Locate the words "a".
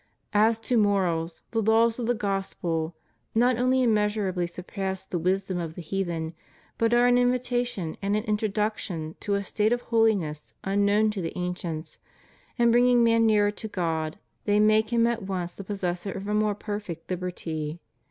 9.35-9.43, 16.27-16.33